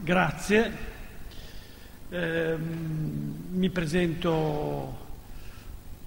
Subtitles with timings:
[0.00, 0.72] Grazie.
[2.08, 4.96] Eh, mi presento,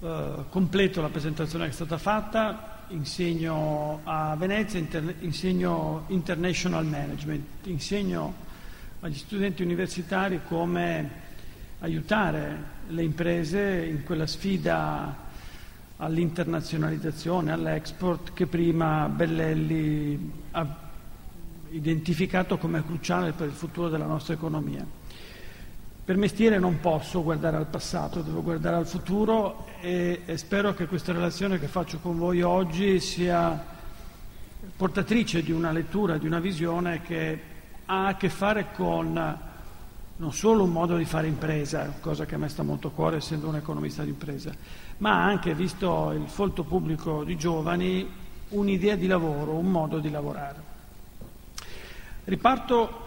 [0.00, 7.66] eh, completo la presentazione che è stata fatta, insegno a Venezia, inter- insegno International Management,
[7.66, 8.34] insegno
[9.00, 11.10] agli studenti universitari come
[11.80, 15.14] aiutare le imprese in quella sfida
[15.98, 20.90] all'internazionalizzazione, all'export che prima Bellelli ha
[21.72, 24.86] identificato come cruciale per il futuro della nostra economia.
[26.04, 30.86] Per mestiere non posso guardare al passato, devo guardare al futuro e, e spero che
[30.86, 33.70] questa relazione che faccio con voi oggi sia
[34.76, 37.40] portatrice di una lettura, di una visione che
[37.86, 39.38] ha a che fare con
[40.14, 43.16] non solo un modo di fare impresa, cosa che a me sta molto a cuore
[43.16, 44.52] essendo un economista di impresa,
[44.98, 48.08] ma anche, visto il folto pubblico di giovani,
[48.50, 50.71] un'idea di lavoro, un modo di lavorare.
[52.24, 53.00] Riparto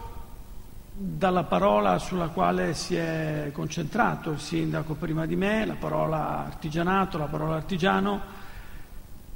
[0.91, 7.17] dalla parola sulla quale si è concentrato il sindaco prima di me, la parola artigianato,
[7.17, 8.21] la parola artigiano,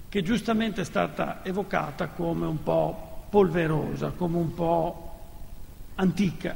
[0.10, 5.20] che giustamente è stata evocata come un po' polverosa, come un po'
[5.96, 6.56] antica.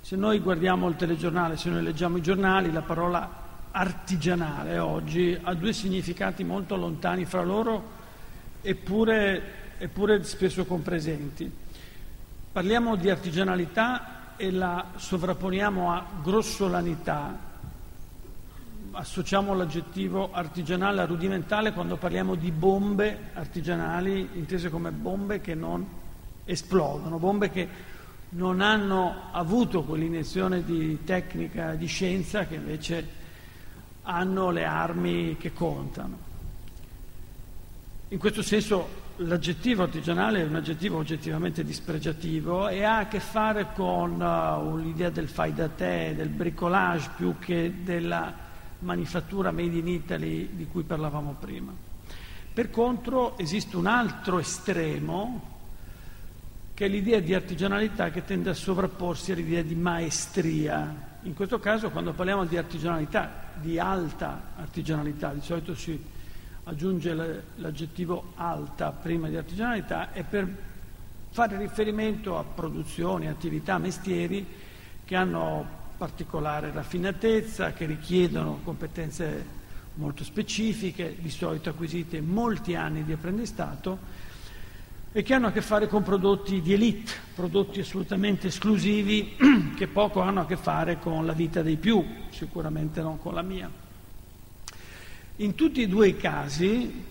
[0.00, 3.28] Se noi guardiamo il telegiornale, se noi leggiamo i giornali, la parola
[3.72, 7.82] artigianale oggi ha due significati molto lontani fra loro,
[8.62, 11.66] eppure, eppure spesso compresenti.
[12.58, 17.38] Parliamo di artigianalità e la sovrapponiamo a grossolanità,
[18.90, 25.86] associamo l'aggettivo artigianale a rudimentale quando parliamo di bombe artigianali, intese come bombe che non
[26.46, 27.68] esplodono, bombe che
[28.30, 33.08] non hanno avuto quell'iniezione di tecnica, di scienza che invece
[34.02, 36.18] hanno le armi che contano.
[38.08, 43.68] In questo senso l'aggettivo artigianale è un aggettivo oggettivamente dispregiativo e ha a che fare
[43.74, 48.32] con uh, l'idea del fai da te, del bricolage più che della
[48.80, 51.74] manifattura made in Italy di cui parlavamo prima.
[52.52, 55.56] Per contro esiste un altro estremo
[56.74, 61.06] che è l'idea di artigianalità che tende a sovrapporsi all'idea di maestria.
[61.22, 66.16] In questo caso quando parliamo di artigianalità, di alta artigianalità, di solito si
[66.68, 70.46] aggiunge l'aggettivo alta prima di artigianalità, è per
[71.30, 74.46] fare riferimento a produzioni, attività, mestieri
[75.04, 79.56] che hanno particolare raffinatezza, che richiedono competenze
[79.94, 84.26] molto specifiche, di solito acquisite molti anni di apprendistato
[85.10, 89.34] e che hanno a che fare con prodotti di elite, prodotti assolutamente esclusivi
[89.74, 93.42] che poco hanno a che fare con la vita dei più, sicuramente non con la
[93.42, 93.87] mia.
[95.40, 97.04] In tutti e due i casi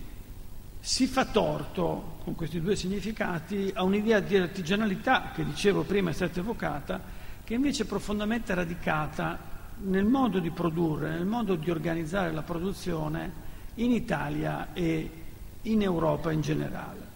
[0.82, 6.14] si fa torto con questi due significati a un'idea di artigianalità che dicevo prima è
[6.14, 7.02] stata evocata,
[7.46, 9.40] che invece è profondamente radicata
[9.84, 13.32] nel modo di produrre, nel modo di organizzare la produzione
[13.76, 15.10] in Italia e
[15.62, 17.08] in Europa in generale.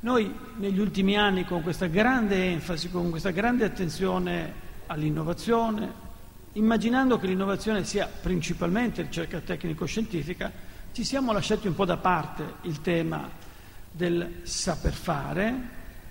[0.00, 4.52] Noi negli ultimi anni con questa grande enfasi, con questa grande attenzione
[4.86, 6.05] all'innovazione,
[6.56, 10.50] immaginando che l'innovazione sia principalmente ricerca tecnico-scientifica,
[10.92, 13.28] ci siamo lasciati un po' da parte il tema
[13.90, 15.68] del saper fare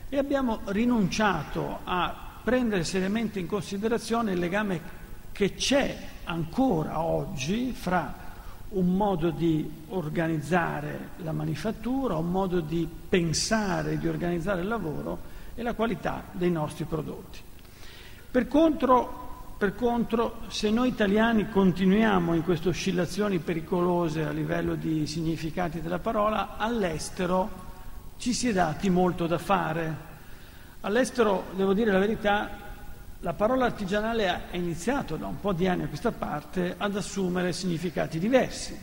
[0.07, 8.23] e abbiamo rinunciato a prendere seriamente in considerazione il legame che c'è ancora oggi fra
[8.69, 15.63] un modo di organizzare la manifattura, un modo di pensare, di organizzare il lavoro e
[15.63, 17.39] la qualità dei nostri prodotti.
[18.29, 19.24] Per contro
[19.57, 25.99] per contro, se noi italiani continuiamo in queste oscillazioni pericolose a livello di significati della
[25.99, 27.63] parola, all'estero
[28.17, 30.13] ci si è dati molto da fare.
[30.81, 32.49] All'estero, devo dire la verità,
[33.19, 37.53] la parola artigianale ha iniziato da un po' di anni a questa parte ad assumere
[37.53, 38.77] significati diversi,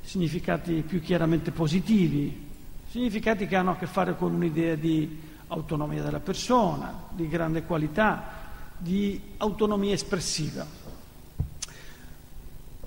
[0.00, 2.48] significati più chiaramente positivi,
[2.88, 8.46] significati che hanno a che fare con un'idea di autonomia della persona, di grande qualità,
[8.78, 10.64] di autonomia espressiva.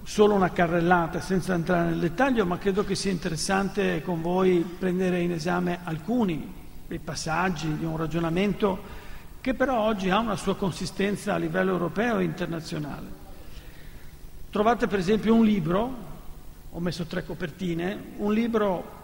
[0.03, 5.21] Solo una carrellata senza entrare nel dettaglio, ma credo che sia interessante con voi prendere
[5.21, 8.99] in esame alcuni dei passaggi di un ragionamento
[9.41, 13.19] che però oggi ha una sua consistenza a livello europeo e internazionale.
[14.49, 15.95] Trovate per esempio un libro,
[16.71, 18.99] ho messo tre copertine, un libro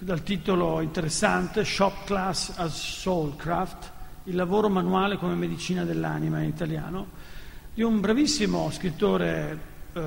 [0.00, 3.92] dal titolo interessante Shop Class as Soulcraft,
[4.30, 7.08] il lavoro manuale come medicina dell'anima in italiano,
[7.74, 9.58] di un bravissimo scrittore
[9.92, 10.02] eh,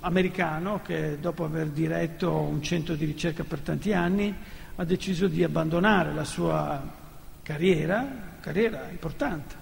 [0.00, 4.34] americano che dopo aver diretto un centro di ricerca per tanti anni
[4.76, 6.82] ha deciso di abbandonare la sua
[7.42, 9.54] carriera, carriera importante,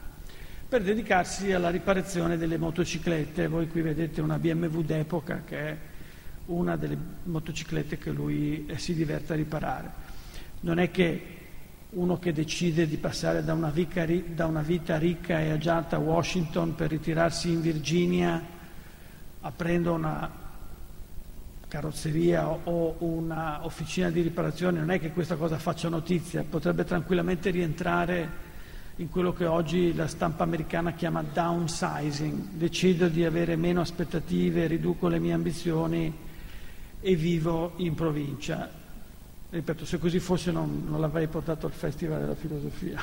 [0.68, 3.48] per dedicarsi alla riparazione delle motociclette.
[3.48, 5.76] Voi qui vedete una BMW d'epoca che è
[6.46, 9.90] una delle motociclette che lui eh, si diverte a riparare.
[10.60, 11.37] Non è che
[11.90, 16.00] uno che decide di passare da una, vita, da una vita ricca e agiata a
[16.00, 18.56] Washington per ritirarsi in Virginia
[19.40, 20.46] aprendo una
[21.68, 27.50] carrozzeria o una officina di riparazione, non è che questa cosa faccia notizia, potrebbe tranquillamente
[27.50, 28.46] rientrare
[28.96, 35.08] in quello che oggi la stampa americana chiama downsizing, decido di avere meno aspettative, riduco
[35.08, 36.12] le mie ambizioni
[37.00, 38.77] e vivo in provincia.
[39.50, 43.00] Ripeto, se così fosse non, non l'avrei portato al Festival della Filosofia.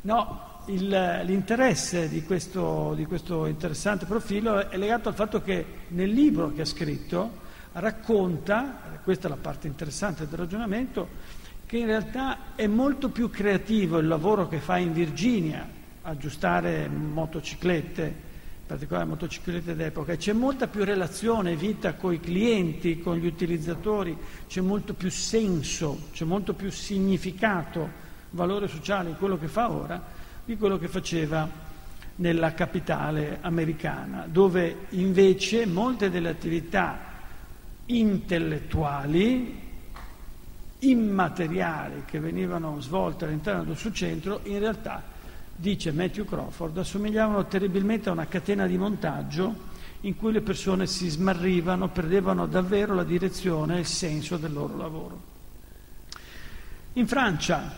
[0.00, 0.88] No, il,
[1.24, 6.62] l'interesse di questo, di questo interessante profilo è legato al fatto che nel libro che
[6.62, 7.42] ha scritto
[7.72, 11.08] racconta, questa è la parte interessante del ragionamento,
[11.66, 15.66] che in realtà è molto più creativo il lavoro che fa in Virginia,
[16.02, 18.32] aggiustare motociclette,
[18.66, 24.16] particolare motociclette d'epoca, c'è molta più relazione, vita con i clienti, con gli utilizzatori,
[24.48, 30.02] c'è molto più senso, c'è molto più significato, valore sociale in quello che fa ora
[30.44, 31.48] di quello che faceva
[32.16, 37.12] nella capitale americana, dove invece molte delle attività
[37.86, 39.62] intellettuali,
[40.80, 45.02] immateriali che venivano svolte all'interno del suo centro, in realtà
[45.56, 51.08] dice Matthew Crawford, assomigliavano terribilmente a una catena di montaggio in cui le persone si
[51.08, 55.22] smarrivano, perdevano davvero la direzione e il senso del loro lavoro.
[56.94, 57.72] In Francia,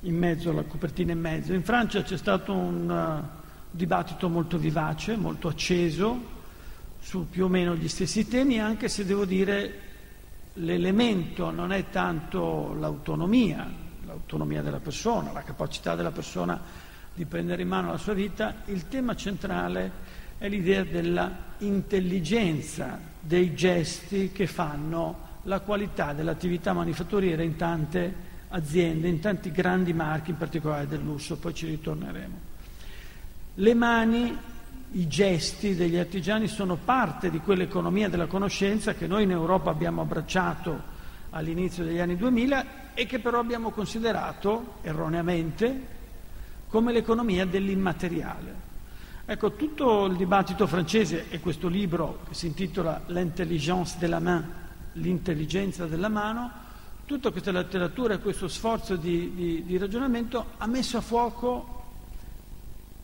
[0.00, 3.38] in mezzo alla copertina in mezzo, in Francia c'è stato un uh,
[3.70, 6.36] dibattito molto vivace, molto acceso
[7.00, 9.86] su più o meno gli stessi temi, anche se devo dire
[10.54, 13.70] l'elemento non è tanto l'autonomia,
[14.04, 16.60] l'autonomia della persona, la capacità della persona
[17.18, 19.90] di prendere in mano la sua vita, il tema centrale
[20.38, 28.14] è l'idea della intelligenza dei gesti che fanno la qualità dell'attività manifatturiera in tante
[28.50, 32.38] aziende, in tanti grandi marchi, in particolare del lusso, poi ci ritorneremo.
[33.54, 34.38] Le mani,
[34.92, 40.02] i gesti degli artigiani sono parte di quell'economia della conoscenza che noi in Europa abbiamo
[40.02, 40.96] abbracciato
[41.30, 45.96] all'inizio degli anni 2000 e che però abbiamo considerato erroneamente
[46.68, 48.66] come l'economia dell'immateriale.
[49.24, 54.44] Ecco, tutto il dibattito francese e questo libro che si intitola L'intelligence de la main,
[54.92, 56.50] l'intelligenza della mano,
[57.04, 61.76] tutta questa letteratura e questo sforzo di, di, di ragionamento ha messo a fuoco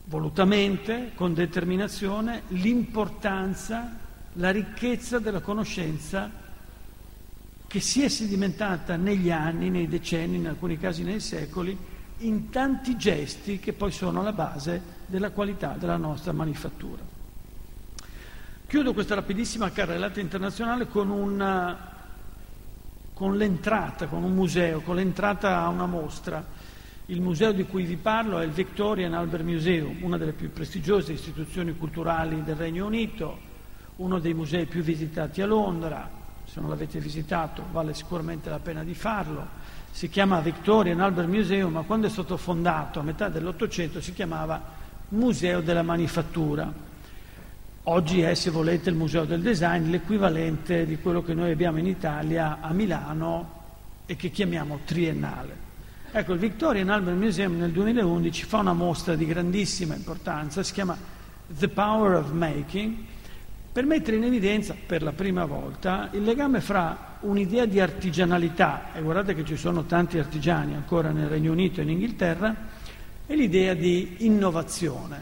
[0.05, 3.97] volutamente, con determinazione, l'importanza,
[4.33, 6.29] la ricchezza della conoscenza
[7.67, 11.77] che si è sedimentata negli anni, nei decenni, in alcuni casi nei secoli,
[12.19, 17.01] in tanti gesti che poi sono la base della qualità della nostra manifattura.
[18.67, 21.77] Chiudo questa rapidissima carrellata internazionale con, una,
[23.13, 26.43] con l'entrata, con un museo, con l'entrata a una mostra.
[27.07, 31.13] Il museo di cui vi parlo è il Victorian Albert Museum, una delle più prestigiose
[31.13, 33.37] istituzioni culturali del Regno Unito,
[33.97, 36.09] uno dei musei più visitati a Londra.
[36.45, 39.47] Se non l'avete visitato vale sicuramente la pena di farlo
[39.95, 44.61] si chiama Victorian Albert Museum, ma quando è stato fondato a metà dell'Ottocento si chiamava
[45.07, 46.69] Museo della Manifattura.
[47.83, 51.87] Oggi è, se volete, il Museo del Design, l'equivalente di quello che noi abbiamo in
[51.87, 53.61] Italia a Milano
[54.05, 55.55] e che chiamiamo triennale.
[56.11, 60.97] Ecco, il Victorian Albert Museum nel 2011 fa una mostra di grandissima importanza, si chiama
[61.47, 62.97] The Power of Making,
[63.75, 69.01] per mettere in evidenza per la prima volta il legame fra un'idea di artigianalità, e
[69.01, 72.55] guardate che ci sono tanti artigiani ancora nel Regno Unito e in Inghilterra,
[73.27, 75.21] e l'idea di innovazione.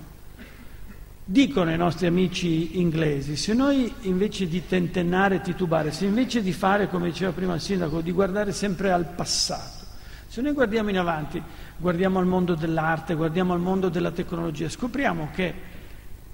[1.25, 6.53] Dicono i nostri amici inglesi, se noi invece di tentennare e titubare, se invece di
[6.53, 9.83] fare, come diceva prima il sindaco, di guardare sempre al passato,
[10.27, 11.41] se noi guardiamo in avanti,
[11.75, 15.71] guardiamo al mondo dell'arte, guardiamo al mondo della tecnologia, scopriamo che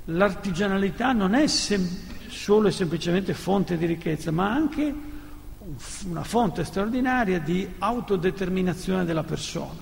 [0.10, 1.88] l'artigianalità non è sem-
[2.28, 4.94] solo e semplicemente fonte di ricchezza, ma anche
[6.06, 9.80] una fonte straordinaria di autodeterminazione della persona,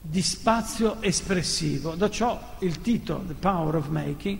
[0.00, 1.94] di spazio espressivo.
[1.94, 4.38] Da ciò il titolo, The Power of Making,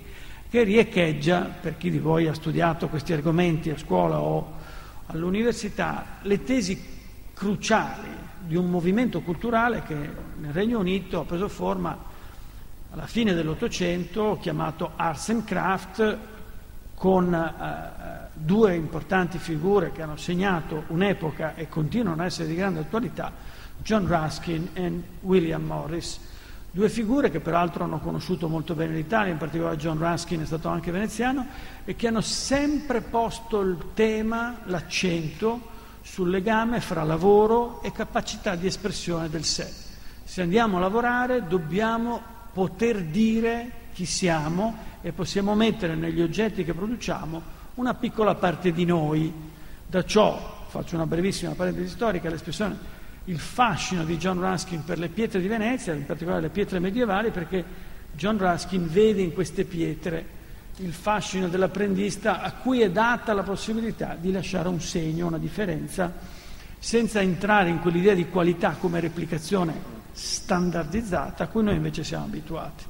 [0.49, 4.55] che riecheggia, per chi di voi ha studiato questi argomenti a scuola o
[5.07, 6.97] all'università, le tesi
[7.35, 12.08] cruciali di un movimento culturale che nel Regno Unito ha preso forma
[12.91, 16.19] alla fine dell'Ottocento, chiamato Arts and Craft,
[16.95, 22.81] con eh, due importanti figure che hanno segnato un'epoca e continuano a essere di grande
[22.81, 23.31] attualità,
[23.83, 26.19] John Ruskin e William Morris.
[26.71, 30.69] Due figure che peraltro hanno conosciuto molto bene l'Italia, in particolare John Ruskin è stato
[30.69, 31.47] anche veneziano,
[31.85, 38.67] e che hanno sempre posto il tema, l'accento sul legame fra lavoro e capacità di
[38.67, 39.71] espressione del sé.
[40.25, 46.75] Se andiamo a lavorare dobbiamo poter dire chi siamo e possiamo mettere negli oggetti che
[46.75, 47.41] produciamo
[47.77, 49.33] una piccola parte di noi.
[49.87, 52.77] Da ciò, faccio una brevissima parentesi storica, l'espressione
[53.27, 57.31] il fascino di John Ruskin per le pietre di Venezia, in particolare le pietre medievali,
[57.31, 57.65] perché
[58.11, 60.27] John Ruskin vede in queste pietre
[60.79, 66.13] il fascino dell'apprendista a cui è data la possibilità di lasciare un segno, una differenza,
[66.77, 72.85] senza entrare in quell'idea di qualità come replicazione standardizzata a cui noi invece siamo abituati.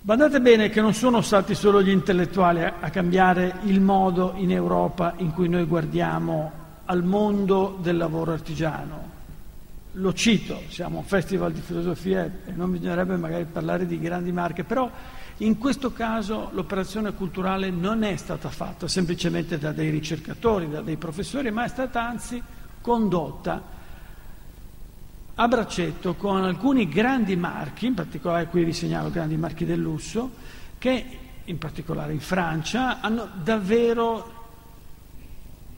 [0.00, 5.14] Badate bene che non sono stati solo gli intellettuali a cambiare il modo in Europa
[5.16, 6.52] in cui noi guardiamo
[6.84, 9.12] al mondo del lavoro artigiano.
[9.92, 14.62] Lo cito, siamo un festival di filosofia e non bisognerebbe magari parlare di grandi marche,
[14.62, 14.88] però
[15.38, 20.96] in questo caso l'operazione culturale non è stata fatta semplicemente da dei ricercatori, da dei
[20.96, 22.40] professori, ma è stata anzi
[22.80, 23.82] condotta
[25.36, 30.30] a braccetto con alcuni grandi marchi, in particolare qui vi segnalo grandi marchi del lusso,
[30.78, 31.04] che
[31.44, 34.42] in particolare in Francia hanno davvero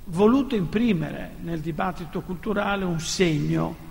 [0.05, 3.85] voluto imprimere nel dibattito culturale un segno.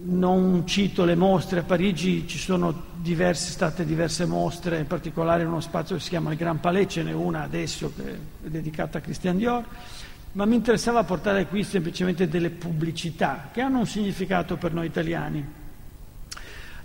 [0.00, 5.48] Non cito le mostre, a Parigi ci sono diverse, state diverse mostre, in particolare in
[5.48, 8.98] uno spazio che si chiama il Gran Palais, ce n'è una adesso che è dedicata
[8.98, 9.64] a Christian Dior,
[10.32, 15.46] ma mi interessava portare qui semplicemente delle pubblicità che hanno un significato per noi italiani.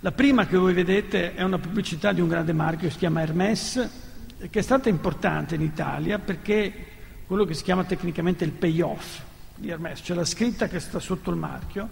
[0.00, 3.22] La prima che voi vedete è una pubblicità di un grande marchio che si chiama
[3.22, 3.88] Hermès,
[4.50, 6.72] che è stata importante in Italia perché
[7.26, 9.20] quello che si chiama tecnicamente il payoff
[9.54, 11.88] di Hermès, cioè la scritta che sta sotto il marchio,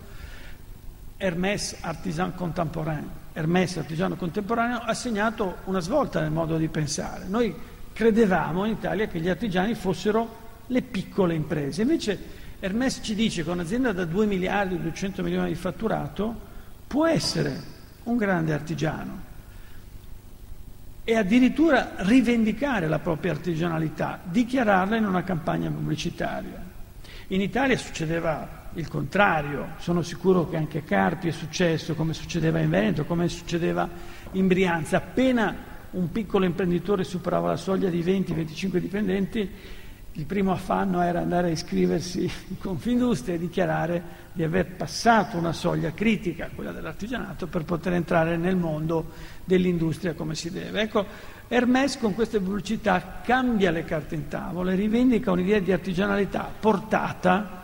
[1.17, 7.27] Hermès Artisan Contemporain, Hermès Artigiano Contemporaneo, ha segnato una svolta nel modo di pensare.
[7.29, 7.55] Noi
[7.93, 10.41] credevamo in Italia che gli artigiani fossero
[10.73, 12.19] le piccole imprese, invece
[12.59, 16.35] Hermès ci dice che un'azienda da 2 miliardi, 200 milioni di fatturato
[16.87, 17.71] può essere
[18.05, 19.31] un grande artigiano,
[21.05, 26.71] e addirittura rivendicare la propria artigianalità, dichiararla in una campagna pubblicitaria.
[27.29, 32.61] In Italia succedeva il contrario, sono sicuro che anche a Carpi è successo, come succedeva
[32.61, 33.89] in Veneto, come succedeva
[34.33, 34.99] in Brianza.
[34.99, 35.55] Appena
[35.91, 39.51] un piccolo imprenditore superava la soglia di 20-25 dipendenti,
[40.15, 44.03] il primo affanno era andare a iscriversi in Confindustria e dichiarare
[44.33, 49.13] di aver passato una soglia critica, quella dell'artigianato, per poter entrare nel mondo
[49.45, 50.83] dell'industria come si deve.
[50.83, 51.07] Ecco,
[51.49, 57.61] Hermès con queste pubblicità cambia le carte in tavola e rivendica un'idea di artigianalità portata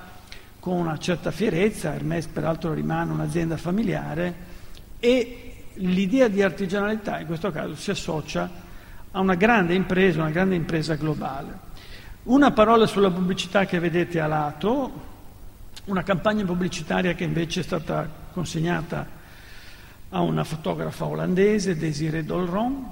[0.58, 4.56] con una certa fierezza, Hermès peraltro rimane un'azienda familiare
[4.98, 8.50] e l'idea di artigianalità in questo caso si associa
[9.10, 11.66] a una grande impresa, una grande impresa globale.
[12.28, 14.92] Una parola sulla pubblicità che vedete a lato,
[15.86, 19.06] una campagna pubblicitaria che invece è stata consegnata
[20.10, 22.86] a una fotografa olandese, Desiree Dolron,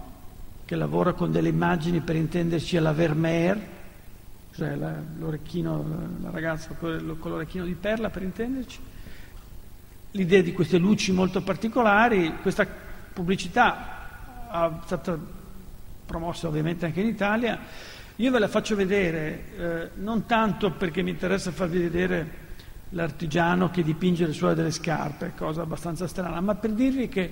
[0.64, 3.60] che lavora con delle immagini per intenderci alla Vermeer,
[4.54, 5.84] cioè la, l'orecchino,
[6.22, 8.78] la ragazza con l'orecchino di perla per intenderci.
[10.12, 12.66] L'idea di queste luci molto particolari, questa
[13.12, 15.18] pubblicità è stata
[16.06, 17.58] promossa ovviamente anche in Italia
[18.16, 22.44] io ve la faccio vedere eh, non tanto perché mi interessa farvi vedere
[22.90, 27.30] l'artigiano che dipinge le suole delle scarpe, cosa abbastanza strana, ma per dirvi che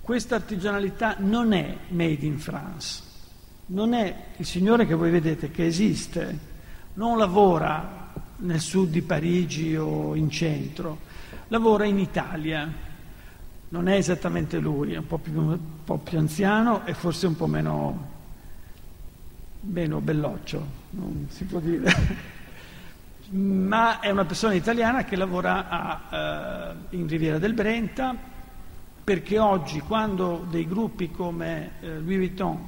[0.00, 3.02] questa artigianalità non è made in France,
[3.66, 6.38] non è il signore che voi vedete che esiste,
[6.94, 11.00] non lavora nel sud di Parigi o in centro,
[11.48, 12.84] lavora in Italia.
[13.68, 17.36] Non è esattamente lui, è un po' più, un po più anziano e forse un
[17.36, 18.14] po' meno
[19.68, 21.92] meno belloccio, non si può dire,
[23.30, 28.34] ma è una persona italiana che lavora a, uh, in Riviera del Brenta
[29.02, 32.66] perché oggi quando dei gruppi come uh, Louis Vuitton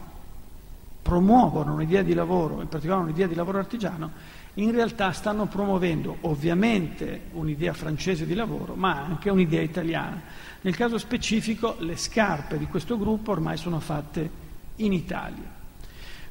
[1.02, 4.10] promuovono un'idea di lavoro, in particolare un'idea di lavoro artigiano,
[4.54, 10.20] in realtà stanno promuovendo ovviamente un'idea francese di lavoro, ma anche un'idea italiana.
[10.60, 14.30] Nel caso specifico le scarpe di questo gruppo ormai sono fatte
[14.76, 15.57] in Italia.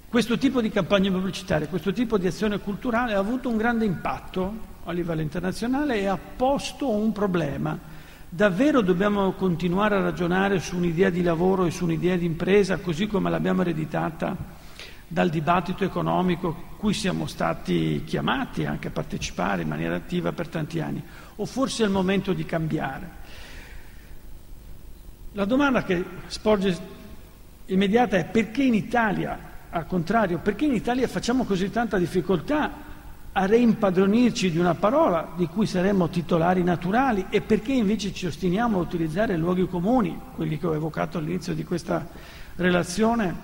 [0.09, 4.75] Questo tipo di campagna pubblicitaria, questo tipo di azione culturale ha avuto un grande impatto
[4.85, 7.77] a livello internazionale e ha posto un problema.
[8.29, 13.07] Davvero dobbiamo continuare a ragionare su un'idea di lavoro e su un'idea di impresa così
[13.07, 14.33] come l'abbiamo ereditata
[15.05, 20.79] dal dibattito economico cui siamo stati chiamati anche a partecipare in maniera attiva per tanti
[20.79, 21.03] anni?
[21.35, 23.09] O forse è il momento di cambiare?
[25.33, 26.77] La domanda che sporge
[27.65, 32.85] immediata è perché in Italia, al contrario, perché in Italia facciamo così tanta difficoltà
[33.33, 38.79] a reimpadronirci di una parola di cui saremmo titolari naturali e perché invece ci ostiniamo
[38.79, 42.07] a utilizzare luoghi comuni, quelli che ho evocato all'inizio di questa
[42.55, 43.35] relazione,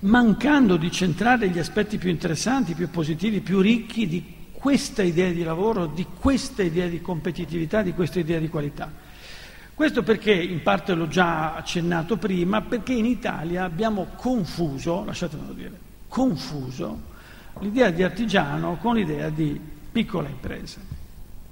[0.00, 5.44] mancando di centrare gli aspetti più interessanti, più positivi, più ricchi di questa idea di
[5.44, 8.90] lavoro, di questa idea di competitività, di questa idea di qualità.
[9.76, 15.78] Questo perché, in parte l'ho già accennato prima, perché in Italia abbiamo confuso, lasciatemelo dire,
[16.08, 16.98] confuso
[17.58, 19.60] l'idea di artigiano con l'idea di
[19.92, 20.80] piccola impresa.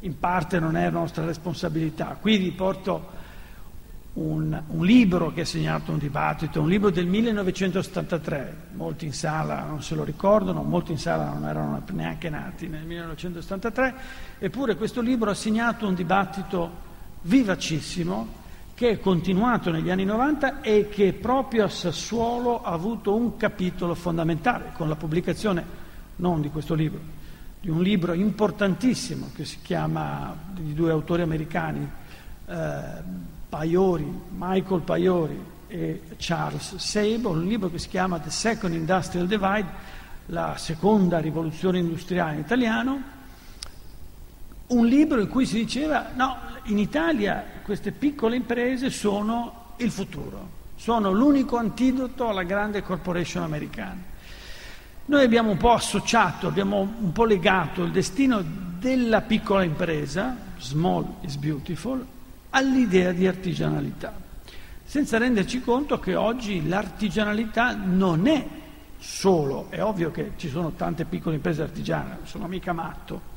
[0.01, 2.17] In parte non è nostra responsabilità.
[2.19, 3.11] Qui vi porto
[4.15, 9.65] un, un, libro che ha segnato un dibattito, un libro del 1973, molti in sala
[9.65, 13.95] non se lo ricordano, molti in sala non erano neanche nati nel 1973,
[14.39, 16.84] eppure questo libro ha segnato un dibattito
[17.25, 18.43] vivacissimo
[18.75, 23.95] che è continuato negli anni 90 e che proprio a Sassuolo ha avuto un capitolo
[23.95, 25.83] fondamentale con la pubblicazione
[26.17, 27.01] non di questo libro,
[27.61, 31.89] di un libro importantissimo che si chiama, di due autori americani,
[32.47, 32.83] eh,
[33.49, 39.93] Paiori, Michael Paiori e Charles Sable, un libro che si chiama The Second Industrial Divide,
[40.27, 43.03] la seconda rivoluzione industriale in italiano,
[44.75, 50.49] un libro in cui si diceva no, in Italia queste piccole imprese sono il futuro,
[50.77, 54.13] sono l'unico antidoto alla grande corporation americana.
[55.07, 58.43] Noi abbiamo un po' associato, abbiamo un po' legato il destino
[58.79, 62.05] della piccola impresa, small is beautiful,
[62.51, 64.15] all'idea di artigianalità,
[64.83, 68.47] senza renderci conto che oggi l'artigianalità non è
[68.99, 73.34] solo, è ovvio che ci sono tante piccole imprese artigiane, sono mica matto,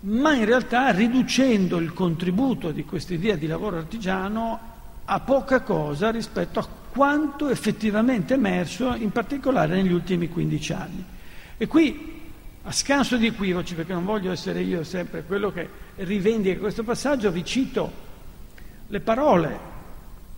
[0.00, 4.74] ma in realtà riducendo il contributo di questa idea di lavoro artigiano
[5.04, 11.04] a poca cosa rispetto a quanto effettivamente emerso in particolare negli ultimi 15 anni.
[11.56, 12.22] E qui,
[12.62, 17.30] a scanso di equivoci, perché non voglio essere io sempre quello che rivendica questo passaggio,
[17.30, 18.04] vi cito
[18.88, 19.74] le parole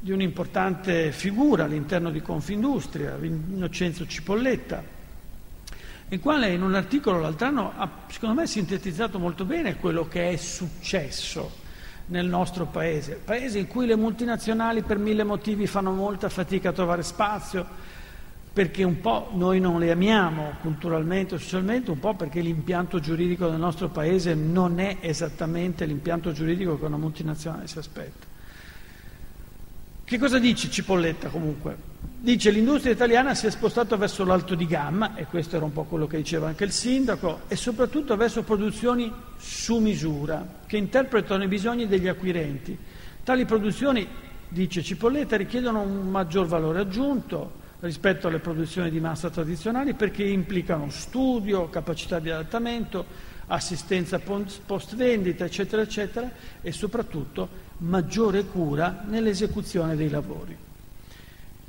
[0.00, 4.82] di un'importante figura all'interno di Confindustria, Innocenzo Cipolletta,
[6.10, 10.30] il quale in un articolo l'altro anno ha, secondo me, sintetizzato molto bene quello che
[10.30, 11.66] è successo
[12.06, 16.72] nel nostro paese, paese in cui le multinazionali per mille motivi fanno molta fatica a
[16.72, 17.66] trovare spazio,
[18.50, 23.48] perché un po' noi non le amiamo culturalmente o socialmente, un po' perché l'impianto giuridico
[23.48, 28.27] del nostro paese non è esattamente l'impianto giuridico che una multinazionale si aspetta.
[30.08, 31.76] Che cosa dice Cipolletta comunque?
[32.18, 35.84] Dice l'industria italiana si è spostata verso l'alto di gamma, e questo era un po'
[35.84, 41.46] quello che diceva anche il sindaco, e soprattutto verso produzioni su misura, che interpretano i
[41.46, 42.74] bisogni degli acquirenti.
[43.22, 44.08] Tali produzioni,
[44.48, 50.90] dice Cipolletta, richiedono un maggior valore aggiunto rispetto alle produzioni di massa tradizionali perché implicano
[50.90, 53.04] studio, capacità di adattamento,
[53.46, 60.56] assistenza post vendita, eccetera, eccetera, e soprattutto maggiore cura nell'esecuzione dei lavori.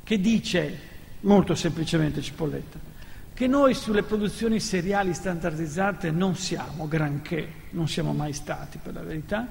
[0.02, 0.78] Che dice,
[1.20, 2.78] molto semplicemente Cipolletta,
[3.32, 9.02] che noi sulle produzioni seriali standardizzate non siamo granché, non siamo mai stati per la
[9.02, 9.46] verità.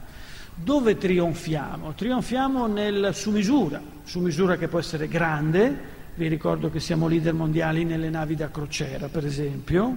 [0.54, 1.93] Dove trionfiamo?
[1.93, 7.34] Trionfiamo nel su misura, su misura che può essere grande, vi ricordo che siamo leader
[7.34, 9.95] mondiali nelle navi da crociera, per esempio,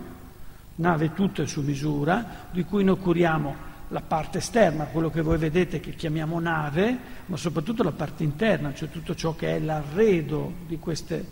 [0.76, 5.80] nave tutte su misura, di cui noi curiamo la parte esterna, quello che voi vedete
[5.80, 10.78] che chiamiamo nave, ma soprattutto la parte interna, cioè tutto ciò che è l'arredo di
[10.78, 11.26] queste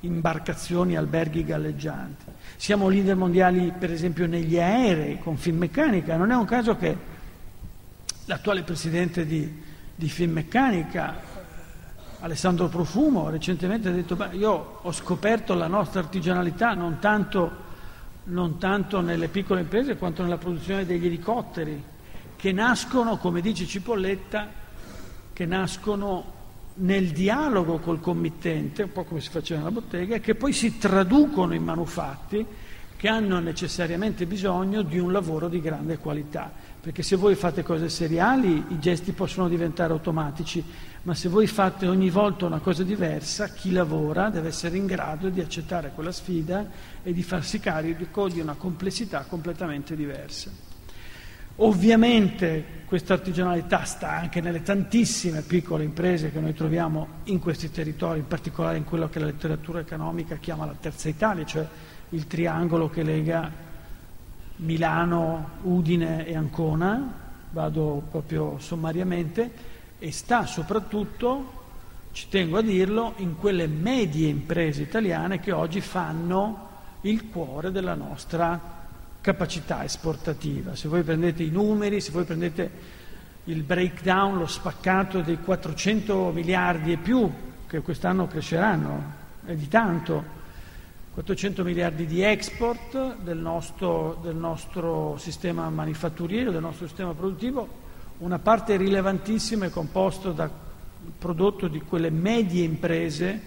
[0.00, 2.24] imbarcazioni, alberghi galleggianti.
[2.56, 6.96] Siamo leader mondiali per esempio negli aerei con Finmeccanica, non è un caso che
[8.24, 9.62] l'attuale presidente di,
[9.94, 11.33] di Finmeccanica,
[12.24, 17.62] Alessandro Profumo, recentemente ha detto, beh, io ho scoperto la nostra artigianalità non tanto
[18.24, 21.84] non tanto nelle piccole imprese quanto nella produzione degli elicotteri,
[22.34, 24.48] che nascono, come dice Cipolletta,
[25.34, 26.32] che nascono
[26.76, 30.78] nel dialogo col committente, un po' come si faceva nella bottega, e che poi si
[30.78, 32.46] traducono in manufatti
[32.96, 36.52] che hanno necessariamente bisogno di un lavoro di grande qualità.
[36.80, 40.62] Perché se voi fate cose seriali, i gesti possono diventare automatici,
[41.02, 45.28] ma se voi fate ogni volta una cosa diversa, chi lavora deve essere in grado
[45.28, 46.66] di accettare quella sfida
[47.02, 50.50] e di farsi carico di una complessità completamente diversa.
[51.58, 58.18] Ovviamente questa artigianalità sta anche nelle tantissime piccole imprese che noi troviamo in questi territori,
[58.18, 61.66] in particolare in quello che la letteratura economica chiama la terza Italia, cioè
[62.14, 63.50] il triangolo che lega
[64.56, 67.12] Milano, Udine e Ancona,
[67.50, 71.62] vado proprio sommariamente, e sta soprattutto,
[72.12, 76.68] ci tengo a dirlo, in quelle medie imprese italiane che oggi fanno
[77.00, 78.72] il cuore della nostra
[79.20, 80.76] capacità esportativa.
[80.76, 83.02] Se voi prendete i numeri, se voi prendete
[83.44, 87.28] il breakdown, lo spaccato dei 400 miliardi e più
[87.66, 90.42] che quest'anno cresceranno, è di tanto,
[91.14, 97.68] 400 miliardi di export del nostro, del nostro sistema manifatturiero, del nostro sistema produttivo,
[98.18, 100.50] una parte rilevantissima è composta da
[101.16, 103.40] prodotto di quelle medie imprese,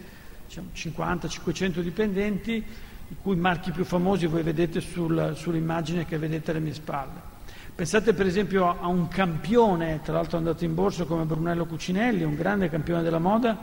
[0.46, 2.54] diciamo 50-500 dipendenti,
[3.10, 7.20] i cui marchi più famosi voi vedete sul, sull'immagine che vedete alle mie spalle.
[7.76, 12.36] Pensate per esempio a un campione, tra l'altro andato in borsa come Brunello Cucinelli, un
[12.36, 13.58] grande campione della moda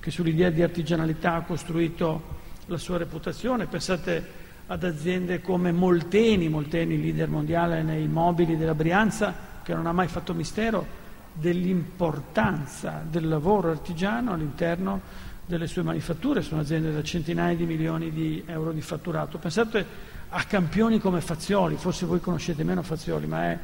[0.00, 3.66] che sull'idea di artigianalità ha costruito la sua reputazione.
[3.66, 9.92] Pensate ad aziende come Molteni, Molteni leader mondiale nei mobili della Brianza, che non ha
[9.92, 15.00] mai fatto mistero dell'importanza del lavoro artigiano all'interno
[15.46, 19.38] delle sue manifatture, sono aziende da centinaia di milioni di euro di fatturato.
[19.38, 23.58] Pensate a campioni come Fazioli, forse voi conoscete meno Fazioli, ma è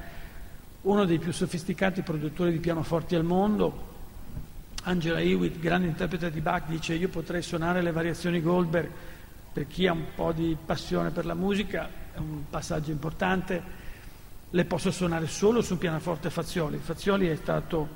[0.83, 3.90] uno dei più sofisticati produttori di pianoforti al mondo.
[4.85, 8.91] Angela Hewitt, grande interprete di Bach, dice io potrei suonare le variazioni Goldberg
[9.53, 13.63] per chi ha un po' di passione per la musica, è un passaggio importante,
[14.49, 16.79] le posso suonare solo su un pianoforte Fazioli.
[16.79, 17.89] Fazioli è stato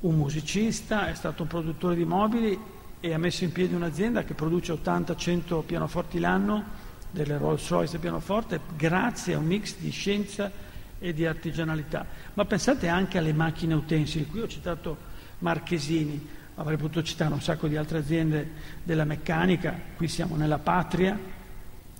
[0.00, 2.58] un musicista, è stato un produttore di mobili
[3.00, 6.64] e ha messo in piedi un'azienda che produce 80-100 pianoforti l'anno
[7.10, 10.50] delle Rolls Royce pianoforte grazie a un mix di scienza
[10.98, 12.06] e di artigianalità.
[12.34, 15.05] Ma pensate anche alle macchine utensili, qui ho citato
[15.38, 18.50] Marchesini, avrei potuto citare un sacco di altre aziende
[18.82, 21.18] della meccanica, qui siamo nella patria,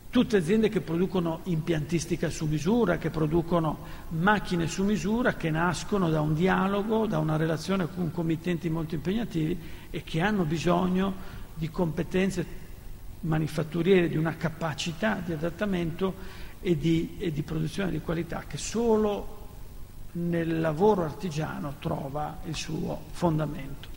[0.09, 6.23] tutte aziende che producono impiantistica su misura, che producono macchine su misura, che nascono da
[6.23, 9.59] un dialogo, da una relazione con committenti molto impegnativi
[9.91, 11.15] e che hanno bisogno
[11.55, 12.65] di competenze
[13.21, 16.15] manifatturiere di una capacità di adattamento
[16.61, 19.36] e di, e di produzione di qualità che solo
[20.17, 23.89] nel lavoro artigiano trova il suo fondamento.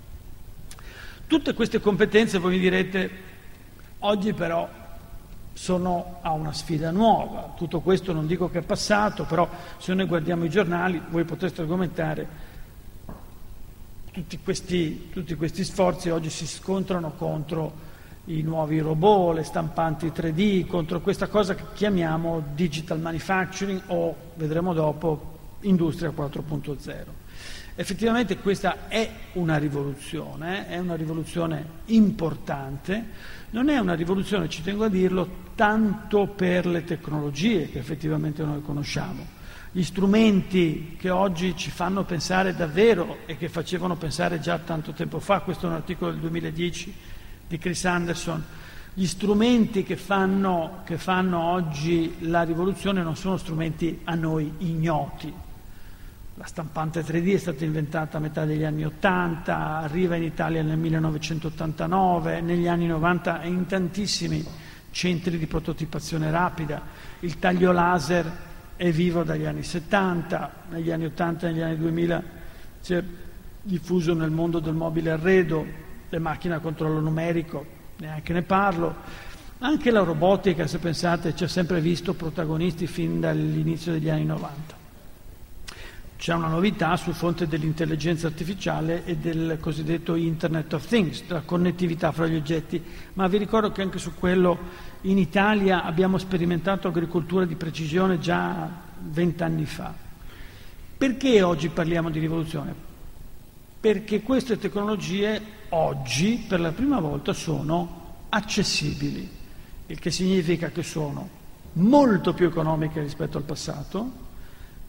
[1.27, 3.09] Tutte queste competenze, voi mi direte,
[3.99, 4.67] oggi però
[5.53, 7.53] sono a una sfida nuova.
[7.55, 11.61] Tutto questo non dico che è passato, però se noi guardiamo i giornali voi potreste
[11.61, 12.47] argomentare
[14.11, 17.87] tutti questi, tutti questi sforzi oggi si scontrano contro
[18.25, 24.73] i nuovi robot, le stampanti 3D, contro questa cosa che chiamiamo digital manufacturing o, vedremo
[24.73, 27.05] dopo, industria 4.0.
[27.75, 33.05] Effettivamente questa è una rivoluzione, è una rivoluzione importante,
[33.51, 38.61] non è una rivoluzione, ci tengo a dirlo, tanto per le tecnologie che effettivamente noi
[38.61, 39.37] conosciamo.
[39.71, 45.19] Gli strumenti che oggi ci fanno pensare davvero e che facevano pensare già tanto tempo
[45.19, 46.93] fa, questo è un articolo del 2010
[47.47, 48.43] di Chris Anderson,
[48.93, 55.47] gli strumenti che fanno, che fanno oggi la rivoluzione non sono strumenti a noi ignoti.
[56.39, 60.77] La stampante 3D è stata inventata a metà degli anni 80, arriva in Italia nel
[60.77, 64.45] 1989, negli anni 90 in tantissimi
[64.89, 66.81] centri di prototipazione rapida.
[67.19, 68.31] Il taglio laser
[68.77, 72.23] è vivo dagli anni 70, negli anni 80 e negli anni 2000
[72.79, 73.03] si è
[73.61, 75.65] diffuso nel mondo del mobile arredo,
[76.07, 77.65] le macchine a controllo numerico,
[77.97, 78.95] neanche ne parlo.
[79.57, 84.87] Anche la robotica, se pensate, ci ha sempre visto protagonisti fin dall'inizio degli anni 90.
[86.19, 92.11] C'è una novità sul fronte dell'intelligenza artificiale e del cosiddetto Internet of Things, della connettività
[92.11, 94.57] fra gli oggetti, ma vi ricordo che anche su quello
[95.03, 99.93] in Italia abbiamo sperimentato agricoltura di precisione già vent'anni fa.
[100.97, 102.87] Perché oggi parliamo di rivoluzione?
[103.79, 109.27] perché queste tecnologie oggi per la prima volta sono accessibili,
[109.87, 111.37] il che significa che sono
[111.73, 114.27] molto più economiche rispetto al passato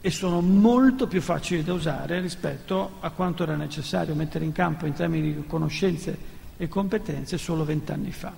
[0.01, 4.87] e sono molto più facili da usare rispetto a quanto era necessario mettere in campo
[4.87, 6.17] in termini di conoscenze
[6.57, 8.33] e competenze solo vent'anni fa.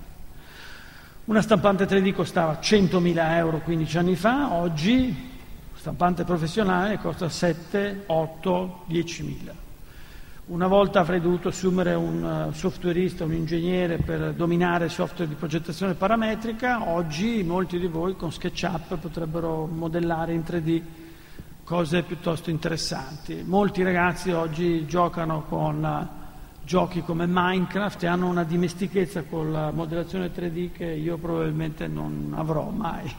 [1.24, 5.32] Una stampante 3D costava 100.000 euro 15 anni fa, oggi
[5.74, 9.50] stampante professionale costa 7, 8, 10.000.
[10.46, 15.94] Una volta avrei dovuto assumere un eh, softwareista, un ingegnere per dominare software di progettazione
[15.94, 20.82] parametrica, oggi molti di voi con SketchUp potrebbero modellare in 3D
[21.64, 23.42] cose piuttosto interessanti.
[23.42, 26.22] Molti ragazzi oggi giocano con eh,
[26.62, 32.34] giochi come Minecraft e hanno una dimestichezza con la modellazione 3D che io probabilmente non
[32.36, 33.12] avrò mai.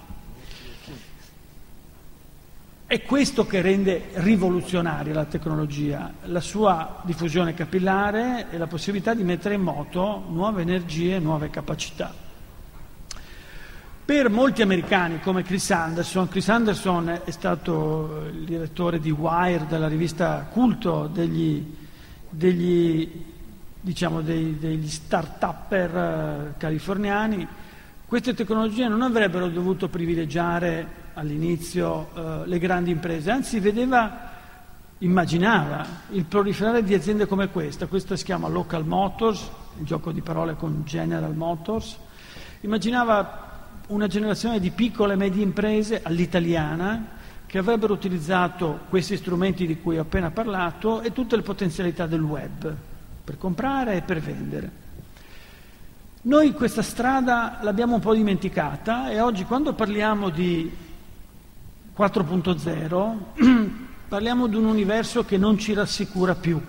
[2.87, 9.23] È questo che rende rivoluzionaria la tecnologia, la sua diffusione capillare e la possibilità di
[9.23, 12.24] mettere in moto nuove energie, nuove capacità.
[14.05, 19.87] Per molti americani come Chris Anderson, Chris Anderson è stato il direttore di Wire, della
[19.87, 21.73] rivista culto degli,
[22.29, 23.25] degli,
[23.81, 27.47] diciamo, dei, degli start-upper eh, californiani,
[28.05, 34.33] queste tecnologie non avrebbero dovuto privilegiare all'inizio eh, le grandi imprese, anzi vedeva,
[34.99, 40.21] immaginava il proliferare di aziende come questa, questa si chiama Local Motors, il gioco di
[40.21, 41.97] parole con General Motors,
[42.61, 43.44] immaginava
[43.87, 47.13] una generazione di piccole e medie imprese all'italiana
[47.45, 52.21] che avrebbero utilizzato questi strumenti di cui ho appena parlato e tutte le potenzialità del
[52.21, 52.75] web
[53.23, 54.83] per comprare e per vendere.
[56.23, 60.71] Noi questa strada l'abbiamo un po' dimenticata e oggi quando parliamo di
[61.95, 63.15] 4.0
[64.09, 66.59] parliamo di un universo che non ci rassicura più,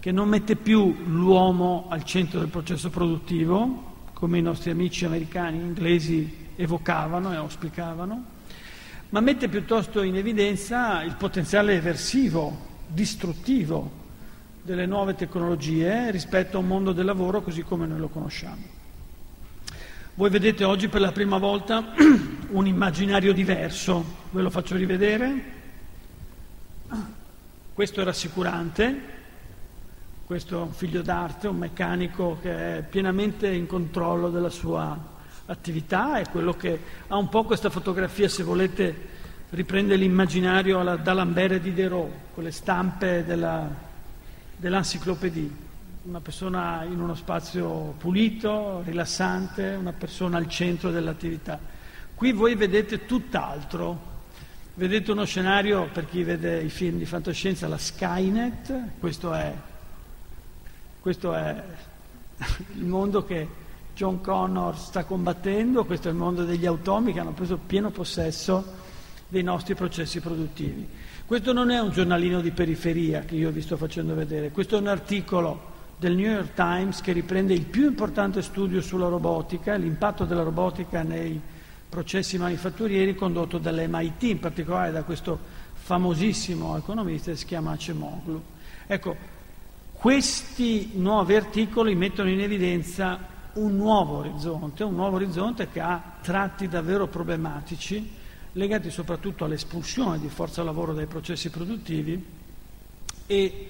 [0.00, 3.93] che non mette più l'uomo al centro del processo produttivo,
[4.24, 8.24] come i nostri amici americani, inglesi evocavano e auspicavano,
[9.10, 12.56] ma mette piuttosto in evidenza il potenziale eversivo,
[12.86, 13.90] distruttivo
[14.62, 18.62] delle nuove tecnologie rispetto a un mondo del lavoro così come noi lo conosciamo.
[20.14, 21.92] Voi vedete oggi per la prima volta
[22.48, 25.52] un immaginario diverso, ve lo faccio rivedere.
[27.74, 29.00] Questo è rassicurante,
[30.24, 34.98] questo figlio d'arte, un meccanico che è pienamente in controllo della sua
[35.46, 39.12] attività, è quello che ha un po' questa fotografia, se volete,
[39.50, 43.68] riprende l'immaginario alla D'Alembert e di con le stampe della,
[44.56, 45.62] dell'enciclopedia.
[46.04, 51.58] Una persona in uno spazio pulito, rilassante, una persona al centro dell'attività.
[52.14, 54.12] Qui voi vedete tutt'altro,
[54.74, 59.54] vedete uno scenario, per chi vede i film di fantascienza, la Skynet, questo è
[61.04, 61.62] questo è
[62.76, 63.46] il mondo che
[63.94, 68.64] John Connor sta combattendo, questo è il mondo degli automi che hanno preso pieno possesso
[69.28, 70.88] dei nostri processi produttivi.
[71.26, 74.80] Questo non è un giornalino di periferia che io vi sto facendo vedere, questo è
[74.80, 80.24] un articolo del New York Times che riprende il più importante studio sulla robotica, l'impatto
[80.24, 81.38] della robotica nei
[81.86, 85.38] processi manifatturieri condotto dall'MIT, in particolare da questo
[85.74, 88.42] famosissimo economista che si chiama Acemoglu.
[88.86, 89.33] Ecco,
[90.04, 93.18] questi nuovi articoli mettono in evidenza
[93.54, 98.10] un nuovo orizzonte, un nuovo orizzonte che ha tratti davvero problematici,
[98.52, 102.22] legati soprattutto all'espulsione di forza lavoro dai processi produttivi
[103.24, 103.68] e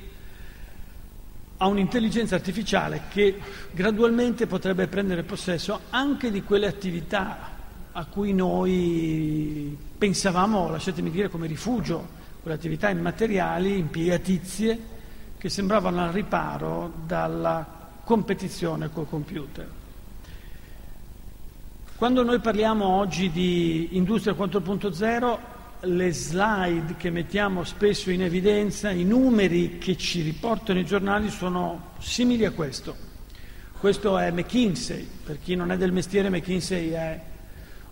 [1.59, 3.38] a un'intelligenza artificiale che
[3.70, 7.51] gradualmente potrebbe prendere possesso anche di quelle attività
[7.92, 12.05] a cui noi pensavamo, lasciatemi dire, come rifugio,
[12.42, 14.94] quelle attività immateriali, impiegatizie,
[15.45, 17.67] che sembravano al riparo dalla
[18.03, 19.69] competizione col computer.
[21.97, 25.39] Quando noi parliamo oggi di industria 4.0,
[25.81, 31.91] le slide che mettiamo spesso in evidenza, i numeri che ci riportano i giornali sono
[31.99, 32.97] simili a questo.
[33.79, 37.21] Questo è McKinsey, per chi non è del mestiere McKinsey è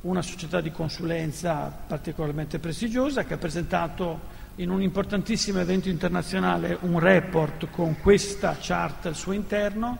[0.00, 6.98] una società di consulenza particolarmente prestigiosa che ha presentato in un importantissimo evento internazionale un
[6.98, 9.98] report con questa chart al suo interno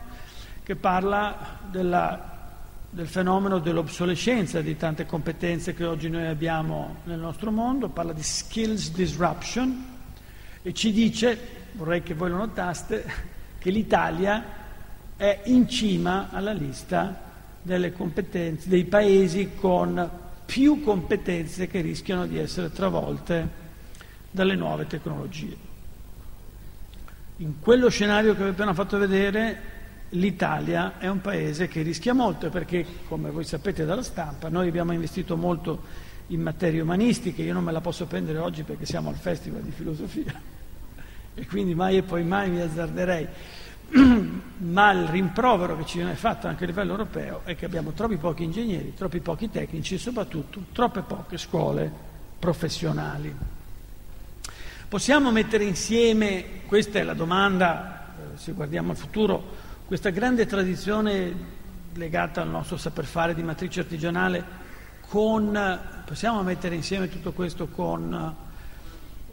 [0.61, 2.51] che parla della,
[2.89, 8.21] del fenomeno dell'obsolescenza di tante competenze che oggi noi abbiamo nel nostro mondo, parla di
[8.21, 9.91] skills disruption
[10.61, 11.37] e ci dice,
[11.71, 13.03] vorrei che voi lo notaste,
[13.57, 14.61] che l'Italia
[15.17, 17.31] è in cima alla lista
[17.63, 20.09] dei paesi con
[20.45, 23.62] più competenze che rischiano di essere travolte
[24.33, 25.55] dalle nuove tecnologie.
[27.37, 29.61] In quello scenario che vi ho appena fatto vedere,
[30.09, 34.91] l'Italia è un paese che rischia molto perché, come voi sapete dalla stampa, noi abbiamo
[34.91, 35.81] investito molto
[36.27, 39.71] in materie umanistiche, io non me la posso prendere oggi perché siamo al Festival di
[39.71, 40.33] Filosofia
[41.35, 43.27] e quindi mai e poi mai mi azzarderei,
[44.57, 48.17] ma il rimprovero che ci viene fatto anche a livello europeo è che abbiamo troppi
[48.17, 51.91] pochi ingegneri, troppi pochi tecnici e soprattutto troppe poche scuole
[52.39, 53.52] professionali.
[54.93, 59.43] Possiamo mettere insieme, questa è la domanda, eh, se guardiamo al futuro,
[59.87, 61.33] questa grande tradizione
[61.95, 64.43] legata al nostro saper fare di matrice artigianale,
[65.09, 69.29] con, possiamo mettere insieme tutto questo con eh,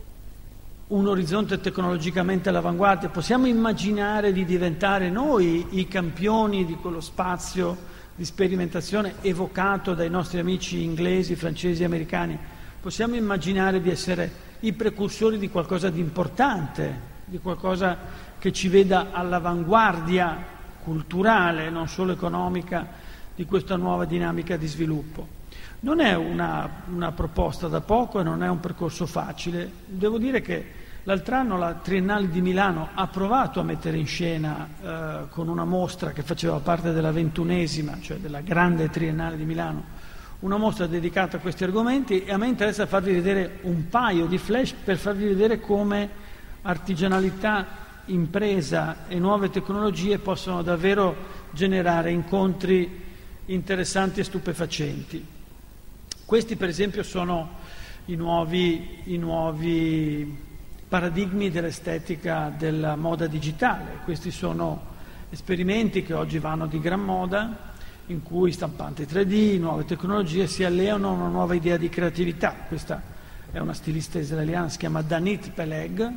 [0.86, 7.76] un orizzonte tecnologicamente all'avanguardia, possiamo immaginare di diventare noi i campioni di quello spazio
[8.14, 12.38] di sperimentazione evocato dai nostri amici inglesi, francesi e americani?
[12.80, 17.96] Possiamo immaginare di essere i precursori di qualcosa di importante, di qualcosa
[18.38, 22.86] che ci veda all'avanguardia culturale, non solo economica,
[23.34, 25.38] di questa nuova dinamica di sviluppo.
[25.80, 29.70] Non è una, una proposta da poco e non è un percorso facile.
[29.86, 34.68] Devo dire che L'altro anno la Triennale di Milano ha provato a mettere in scena
[34.82, 39.82] eh, con una mostra che faceva parte della ventunesima, cioè della grande Triennale di Milano,
[40.40, 44.38] una mostra dedicata a questi argomenti e a me interessa farvi vedere un paio di
[44.38, 46.08] flash per farvi vedere come
[46.62, 51.14] artigianalità, impresa e nuove tecnologie possono davvero
[51.52, 53.08] generare incontri
[53.46, 55.26] interessanti e stupefacenti.
[56.24, 57.58] Questi per esempio sono
[58.06, 60.48] i nuovi, i nuovi
[60.88, 64.00] paradigmi dell'estetica della moda digitale.
[64.04, 64.88] Questi sono
[65.28, 67.69] esperimenti che oggi vanno di gran moda,
[68.06, 72.54] in cui stampanti 3D, nuove tecnologie si alleano a una nuova idea di creatività.
[72.66, 73.00] Questa
[73.52, 76.12] è una stilista israeliana, si chiama Danit Peleg.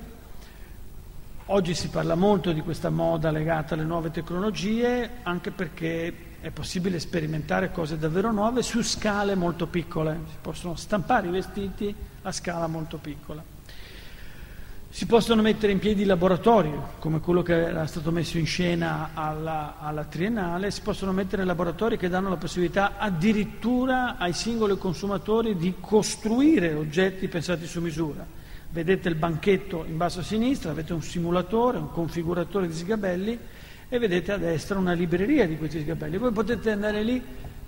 [1.47, 6.99] Oggi si parla molto di questa moda legata alle nuove tecnologie, anche perché è possibile
[6.99, 10.19] sperimentare cose davvero nuove su scale molto piccole.
[10.29, 11.93] Si possono stampare i vestiti
[12.23, 13.52] a scala molto piccola.
[14.93, 19.77] Si possono mettere in piedi laboratori, come quello che era stato messo in scena alla,
[19.79, 25.73] alla, Triennale, si possono mettere laboratori che danno la possibilità addirittura ai singoli consumatori di
[25.79, 28.23] costruire oggetti pensati su misura.
[28.69, 33.39] Vedete il banchetto in basso a sinistra, avete un simulatore, un configuratore di sgabelli
[33.89, 36.17] e vedete a destra una libreria di questi sgabelli.
[36.17, 37.19] Voi potete andare lì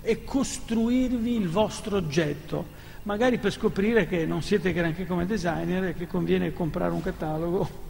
[0.04, 5.94] e costruirvi il vostro oggetto magari per scoprire che non siete granché come designer e
[5.94, 7.84] che conviene comprare un catalogo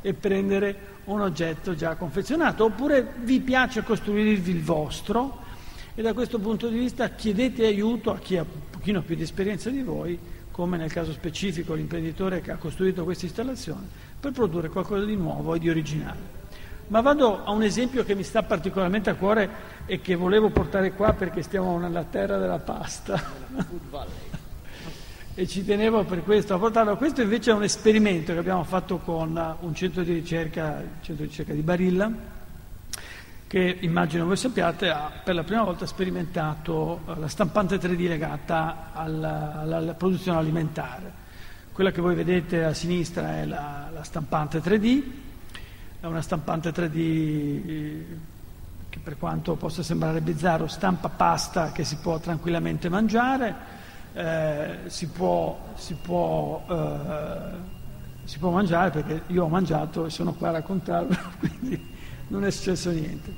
[0.00, 5.42] e prendere un oggetto già confezionato, oppure vi piace costruirvi il vostro
[5.94, 9.22] e da questo punto di vista chiedete aiuto a chi ha un pochino più di
[9.22, 10.18] esperienza di voi,
[10.50, 13.86] come nel caso specifico l'imprenditore che ha costruito questa installazione,
[14.20, 16.42] per produrre qualcosa di nuovo e di originale.
[16.88, 19.48] Ma vado a un esempio che mi sta particolarmente a cuore
[19.86, 24.42] e che volevo portare qua perché stiamo nella terra della pasta
[25.36, 26.96] e ci tenevo per questo a portarlo.
[26.96, 31.30] Questo invece è un esperimento che abbiamo fatto con un centro di ricerca, centro di
[31.30, 32.10] ricerca di Barilla,
[33.48, 38.90] che immagino voi sappiate ha per la prima volta sperimentato eh, la stampante 3D legata
[38.92, 41.22] alla, alla, alla produzione alimentare.
[41.72, 45.02] Quella che voi vedete a sinistra è la, la stampante 3D,
[45.98, 48.06] è una stampante 3D eh,
[48.88, 53.82] che per quanto possa sembrare bizzarro stampa pasta che si può tranquillamente mangiare
[54.14, 57.56] eh, si, può, si, può, eh,
[58.24, 61.92] si, può, mangiare perché io ho mangiato e sono qua a raccontarlo, quindi
[62.28, 63.32] non è successo niente.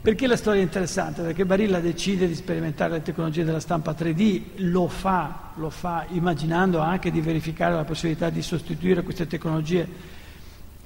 [0.00, 1.22] Perché la storia è interessante?
[1.22, 6.78] Perché Barilla decide di sperimentare le tecnologie della stampa 3D, lo fa, lo fa immaginando
[6.80, 9.88] anche di verificare la possibilità di sostituire queste tecnologie,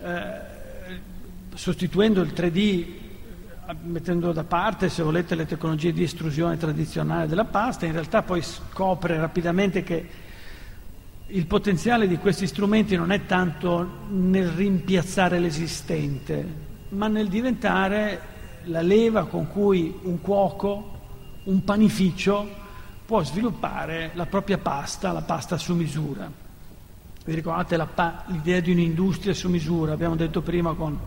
[0.00, 0.40] eh,
[1.52, 3.07] sostituendo il 3D
[3.82, 8.40] mettendo da parte, se volete, le tecnologie di estrusione tradizionale della pasta, in realtà poi
[8.40, 10.08] scopre rapidamente che
[11.26, 16.46] il potenziale di questi strumenti non è tanto nel rimpiazzare l'esistente,
[16.90, 20.96] ma nel diventare la leva con cui un cuoco,
[21.44, 22.48] un panificio,
[23.04, 26.30] può sviluppare la propria pasta, la pasta su misura.
[27.24, 29.92] Vi ricordate pa- l'idea di un'industria su misura?
[29.92, 30.98] Abbiamo detto prima con,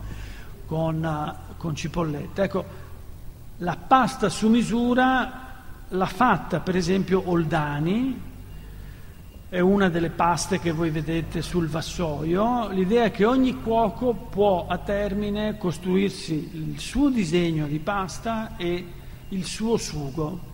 [0.66, 2.42] con uh, con cipolletta.
[2.42, 2.64] Ecco,
[3.58, 5.50] la pasta su misura
[5.86, 8.30] l'ha fatta per esempio Oldani,
[9.48, 12.68] è una delle paste che voi vedete sul vassoio.
[12.70, 18.84] L'idea è che ogni cuoco può a termine costruirsi il suo disegno di pasta e
[19.28, 20.50] il suo sugo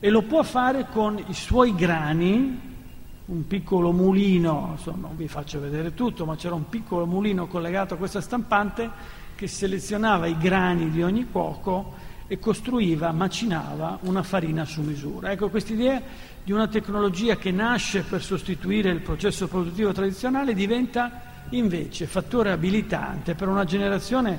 [0.00, 2.68] e lo può fare con i suoi grani,
[3.26, 7.94] un piccolo mulino, insomma, non vi faccio vedere tutto, ma c'era un piccolo mulino collegato
[7.94, 11.94] a questa stampante che selezionava i grani di ogni cuoco
[12.26, 15.30] e costruiva, macinava una farina su misura.
[15.30, 16.02] Ecco, quest'idea
[16.44, 23.34] di una tecnologia che nasce per sostituire il processo produttivo tradizionale diventa invece fattore abilitante
[23.34, 24.38] per una generazione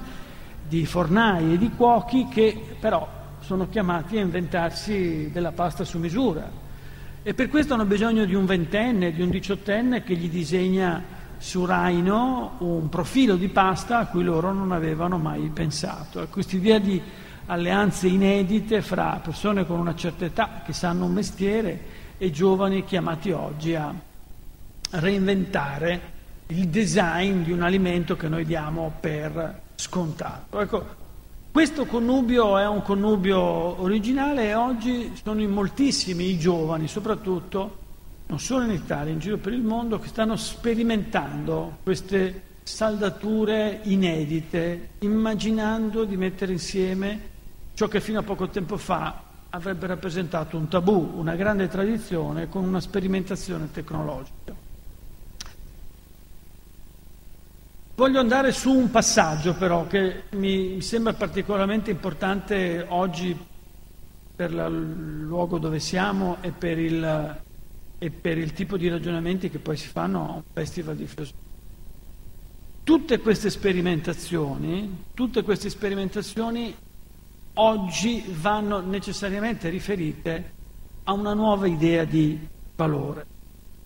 [0.67, 3.09] di fornai e di cuochi che però
[3.39, 6.47] sono chiamati a inventarsi della pasta su misura.
[7.23, 11.65] E per questo hanno bisogno di un ventenne, di un diciottenne che gli disegna su
[11.65, 16.25] Raino un profilo di pasta a cui loro non avevano mai pensato.
[16.29, 17.01] Questa idea di
[17.47, 21.79] alleanze inedite fra persone con una certa età che sanno un mestiere
[22.19, 23.91] e giovani chiamati oggi a
[24.91, 26.01] reinventare
[26.47, 30.59] il design di un alimento che noi diamo per scontato.
[30.61, 30.85] Ecco,
[31.49, 33.39] questo connubio è un connubio
[33.81, 37.79] originale e oggi sono in moltissimi i giovani, soprattutto
[38.32, 44.91] non solo in Italia, in giro per il mondo, che stanno sperimentando queste saldature inedite,
[44.99, 47.29] immaginando di mettere insieme
[47.73, 52.63] ciò che fino a poco tempo fa avrebbe rappresentato un tabù, una grande tradizione con
[52.63, 54.55] una sperimentazione tecnologica.
[57.95, 63.38] Voglio andare su un passaggio però che mi sembra particolarmente importante oggi
[64.34, 67.39] per il luogo dove siamo e per il,
[68.04, 71.39] e per il tipo di ragionamenti che poi si fanno a un festival di filosofia.
[72.82, 76.76] Tutte queste sperimentazioni, tutte queste sperimentazioni
[77.54, 80.52] oggi vanno necessariamente riferite
[81.04, 82.39] a una nuova idea di
[82.76, 83.28] valore.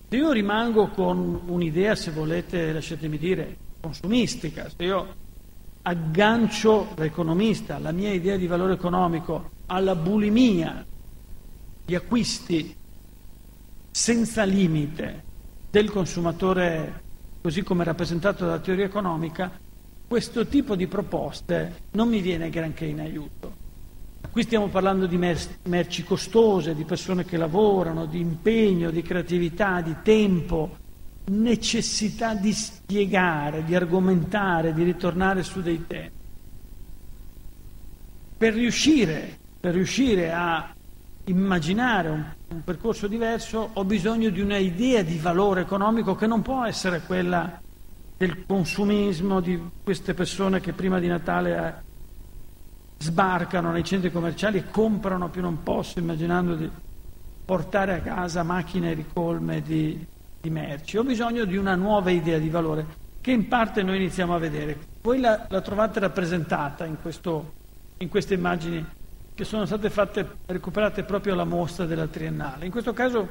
[0.08, 5.14] Se io rimango con un'idea, se volete, lasciatemi dire, consumistica, se io
[5.82, 10.86] aggancio l'economista, la mia idea di valore economico alla bulimia
[11.84, 12.84] di acquisti
[13.96, 15.24] senza limite
[15.72, 17.04] del consumatore
[17.42, 19.58] così come rappresentato dalla teoria economica,
[20.06, 23.56] questo tipo di proposte non mi viene granché in aiuto.
[24.30, 29.96] Qui stiamo parlando di merci costose, di persone che lavorano, di impegno, di creatività, di
[30.04, 30.76] tempo,
[31.28, 36.12] necessità di spiegare, di argomentare, di ritornare su dei temi.
[38.38, 40.75] Per riuscire, per riuscire a
[41.26, 46.42] immaginare un, un, percorso diverso ho bisogno di una idea di valore economico che non
[46.42, 47.60] può essere quella
[48.18, 51.74] del consumismo di queste persone che prima di Natale eh,
[53.00, 56.70] sbarcano nei centri commerciali e comprano più non posso, immaginando di
[57.44, 60.06] portare a casa macchine ricolme di,
[60.42, 60.98] di merci.
[60.98, 64.78] Ho bisogno di una nuova idea di valore che in parte noi iniziamo a vedere.
[65.02, 67.54] Voi la, la trovate rappresentata in, questo,
[67.98, 68.86] in queste immagini
[69.36, 72.66] che sono state fatte, recuperate proprio alla mostra della Triennale.
[72.66, 73.28] In questo caso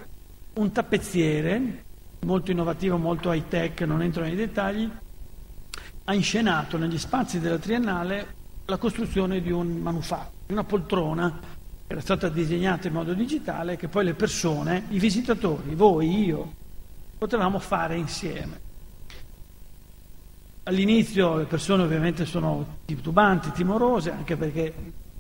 [0.53, 1.85] un tappezziere
[2.21, 4.89] molto innovativo, molto high tech, non entro nei dettagli,
[6.05, 11.39] ha inscenato negli spazi della Triennale la costruzione di un manufatto, di una poltrona
[11.87, 16.53] che era stata disegnata in modo digitale che poi le persone, i visitatori, voi, io,
[17.17, 18.61] potevamo fare insieme.
[20.65, 24.75] All'inizio le persone ovviamente sono titubanti, timorose, anche perché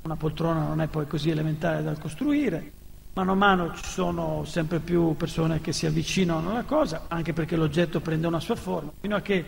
[0.04, 2.72] una poltrona non è poi così elementare da costruire,
[3.14, 7.54] Mano a mano ci sono sempre più persone che si avvicinano alla cosa, anche perché
[7.54, 9.44] l'oggetto prende una sua forma, fino a che,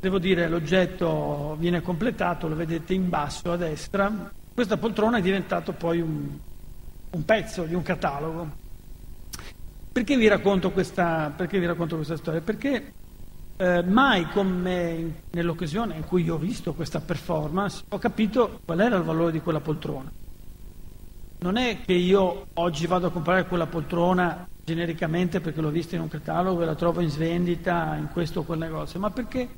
[0.00, 5.74] devo dire, l'oggetto viene completato, lo vedete in basso a destra, questa poltrona è diventato
[5.74, 6.30] poi un,
[7.10, 8.50] un pezzo di un catalogo.
[9.92, 10.26] Perché vi
[10.70, 12.40] questa, vi racconto questa storia?
[12.40, 12.92] Perché
[13.60, 19.02] eh, mai come nell'occasione in cui ho visto questa performance ho capito qual era il
[19.02, 20.10] valore di quella poltrona.
[21.40, 26.02] Non è che io oggi vado a comprare quella poltrona genericamente perché l'ho vista in
[26.02, 29.48] un catalogo e la trovo in svendita in questo o quel negozio, ma perché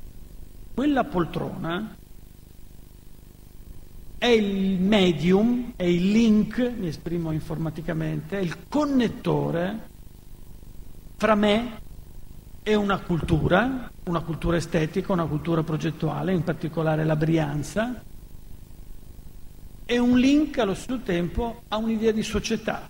[0.73, 1.95] quella poltrona
[4.17, 9.89] è il medium, è il link, mi esprimo informaticamente, è il connettore
[11.17, 11.80] fra me
[12.63, 18.03] e una cultura, una cultura estetica, una cultura progettuale, in particolare la Brianza,
[19.83, 22.87] è un link allo stesso tempo a un'idea di società.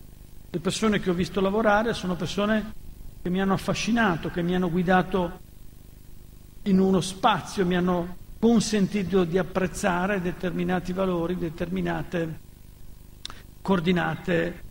[0.49, 2.73] Le persone che ho visto lavorare sono persone
[3.21, 5.39] che mi hanno affascinato, che mi hanno guidato
[6.63, 12.39] in uno spazio, mi hanno consentito di apprezzare determinati valori, determinate
[13.61, 14.63] coordinate,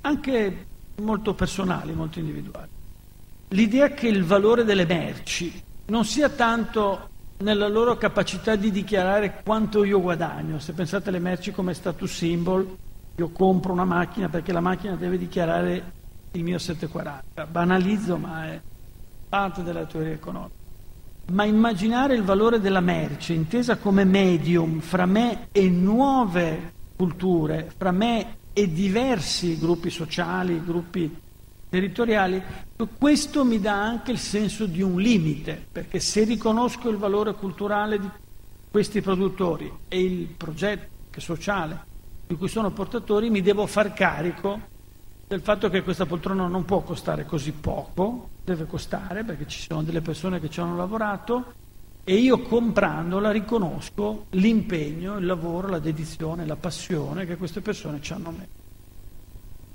[0.00, 0.66] anche
[0.96, 2.73] molto personali, molto individuali.
[3.54, 9.84] L'idea che il valore delle merci non sia tanto nella loro capacità di dichiarare quanto
[9.84, 10.58] io guadagno.
[10.58, 12.76] Se pensate alle merci come status symbol,
[13.14, 15.92] io compro una macchina perché la macchina deve dichiarare
[16.32, 17.46] il mio 740.
[17.46, 18.60] Banalizzo, ma è
[19.28, 20.54] parte della teoria economica.
[21.30, 27.92] Ma immaginare il valore della merce intesa come medium fra me e nuove culture, fra
[27.92, 31.22] me e diversi gruppi sociali, gruppi
[31.74, 32.40] territoriali,
[32.98, 37.98] questo mi dà anche il senso di un limite, perché se riconosco il valore culturale
[37.98, 38.08] di
[38.70, 41.92] questi produttori e il progetto sociale
[42.28, 44.72] di cui sono portatori, mi devo far carico
[45.26, 49.82] del fatto che questa poltrona non può costare così poco, deve costare perché ci sono
[49.82, 51.54] delle persone che ci hanno lavorato
[52.04, 58.12] e io comprandola riconosco l'impegno, il lavoro, la dedizione, la passione che queste persone ci
[58.12, 58.63] hanno messo.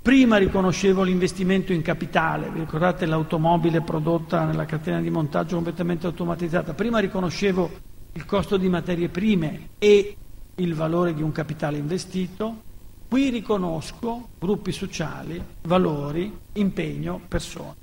[0.02, 6.74] Prima riconoscevo l'investimento in capitale, vi ricordate l'automobile prodotta nella catena di montaggio completamente automatizzata,
[6.74, 7.70] prima riconoscevo
[8.12, 10.16] il costo di materie prime e
[10.54, 12.68] il valore di un capitale investito,
[13.10, 17.74] Qui riconosco gruppi sociali, valori, impegno, persone.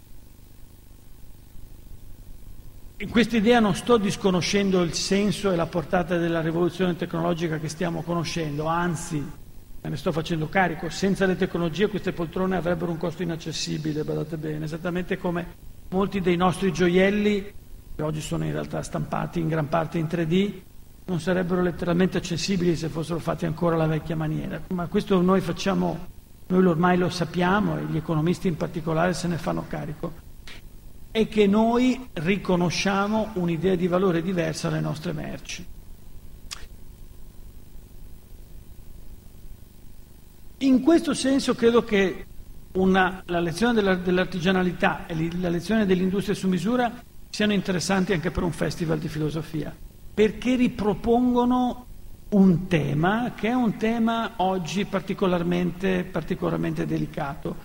[3.00, 7.68] In questa idea non sto disconoscendo il senso e la portata della rivoluzione tecnologica che
[7.68, 9.22] stiamo conoscendo, anzi
[9.88, 14.36] me ne sto facendo carico, senza le tecnologie queste poltrone avrebbero un costo inaccessibile, badate
[14.38, 15.56] bene, esattamente come
[15.90, 17.54] molti dei nostri gioielli,
[17.96, 20.54] che oggi sono in realtà stampati in gran parte in 3D,
[21.06, 24.62] non sarebbero letteralmente accessibili se fossero fatti ancora alla vecchia maniera.
[24.74, 26.08] Ma questo noi facciamo,
[26.48, 30.26] noi ormai lo sappiamo e gli economisti in particolare se ne fanno carico.
[31.10, 35.66] È che noi riconosciamo un'idea di valore diversa alle nostre merci.
[40.60, 42.26] In questo senso credo che
[42.74, 46.92] una, la lezione della, dell'artigianalità e la lezione dell'industria su misura
[47.30, 49.76] siano interessanti anche per un festival di filosofia
[50.18, 51.86] perché ripropongono
[52.30, 57.56] un tema che è un tema oggi particolarmente, particolarmente delicato.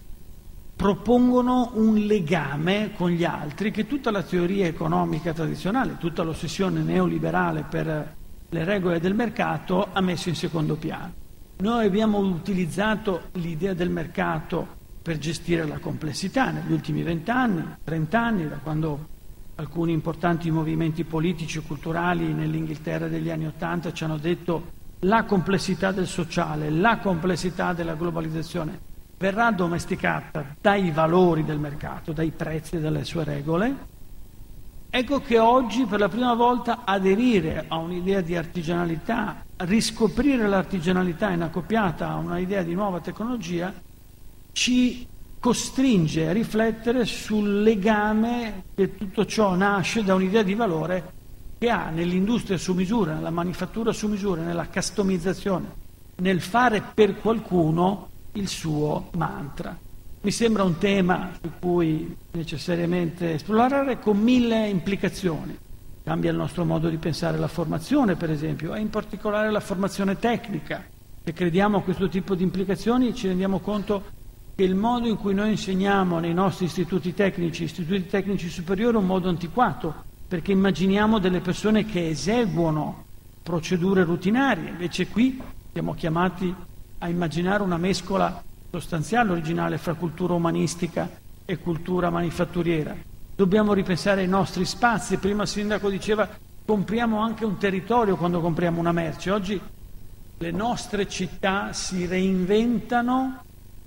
[0.76, 7.64] Propongono un legame con gli altri che tutta la teoria economica tradizionale, tutta l'ossessione neoliberale
[7.66, 8.16] per
[8.50, 11.21] le regole del mercato ha messo in secondo piano.
[11.58, 18.56] Noi abbiamo utilizzato l'idea del mercato per gestire la complessità negli ultimi vent'anni, trent'anni, da
[18.56, 19.08] quando
[19.56, 25.92] alcuni importanti movimenti politici e culturali nell'Inghilterra degli anni Ottanta ci hanno detto la complessità
[25.92, 32.80] del sociale, la complessità della globalizzazione verrà domesticata dai valori del mercato, dai prezzi e
[32.80, 33.90] dalle sue regole.
[34.94, 42.10] Ecco che oggi per la prima volta aderire a un'idea di artigianalità, riscoprire l'artigianalità inaccoppiata
[42.10, 43.72] a un'idea di nuova tecnologia,
[44.52, 45.06] ci
[45.40, 51.12] costringe a riflettere sul legame che tutto ciò nasce da un'idea di valore
[51.56, 55.72] che ha nell'industria su misura, nella manifattura su misura, nella customizzazione,
[56.16, 59.74] nel fare per qualcuno il suo mantra.
[60.24, 65.58] Mi sembra un tema su cui necessariamente esplorare con mille implicazioni.
[66.04, 70.20] Cambia il nostro modo di pensare la formazione, per esempio, e in particolare la formazione
[70.20, 70.84] tecnica.
[71.24, 74.04] Se crediamo a questo tipo di implicazioni ci rendiamo conto
[74.54, 79.00] che il modo in cui noi insegniamo nei nostri istituti tecnici, istituti tecnici superiori, è
[79.00, 83.06] un modo antiquato, perché immaginiamo delle persone che eseguono
[83.42, 85.42] procedure rutinarie, invece qui
[85.72, 86.54] siamo chiamati
[86.98, 88.40] a immaginare una mescola
[88.72, 91.06] sostanziale, originale, fra cultura umanistica
[91.44, 92.96] e cultura manifatturiera.
[93.36, 96.26] Dobbiamo ripensare ai nostri spazi, prima il sindaco diceva
[96.64, 99.60] compriamo anche un territorio quando compriamo una merce, oggi
[100.38, 103.42] le nostre città si reinventano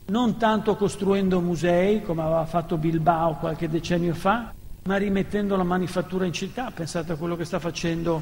[0.08, 6.26] non tanto costruendo musei come aveva fatto Bilbao qualche decennio fa, ma rimettendo la manifattura
[6.26, 6.70] in città.
[6.70, 8.22] Pensate a quello che sta facendo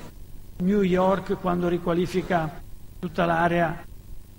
[0.59, 2.61] New York quando riqualifica
[2.99, 3.83] tutta l'area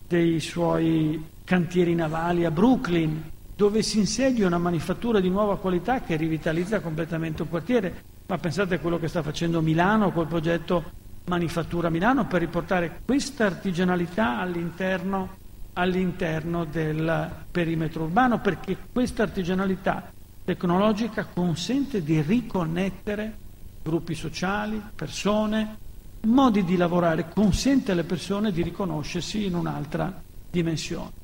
[0.08, 6.16] dei suoi cantieri navali a Brooklyn, dove si insedia una manifattura di nuova qualità che
[6.16, 8.02] rivitalizza completamente un quartiere.
[8.26, 13.46] Ma pensate a quello che sta facendo Milano col progetto Manifattura Milano per riportare questa
[13.46, 15.42] artigianalità all'interno
[15.74, 20.12] all'interno del perimetro urbano perché questa artigianalità
[20.44, 23.38] tecnologica consente di riconnettere
[23.82, 25.76] gruppi sociali, persone,
[26.22, 31.23] modi di lavorare, consente alle persone di riconoscersi in un'altra dimensione.